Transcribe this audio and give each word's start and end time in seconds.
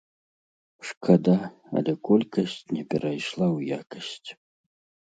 Шкада, 0.91 1.35
але 1.81 1.93
колькасць 2.09 2.59
не 2.75 2.83
перайшла 2.95 3.47
ў 3.57 3.83
якасць. 3.83 4.29